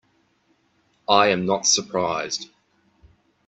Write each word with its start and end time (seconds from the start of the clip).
I 1.07 1.27
am 1.27 1.45
not 1.45 1.67
surprised. 1.67 2.49